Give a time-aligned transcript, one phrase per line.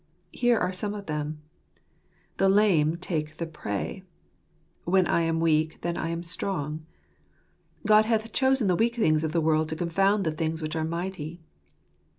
[0.33, 1.43] Here are some of them:"
[2.37, 4.01] The lame take the prey";
[4.83, 6.87] "When I am weak, then am I strong";
[7.85, 10.83] "God hath chosen the weak things of the world to confound the things which are
[10.83, 11.39] mighty."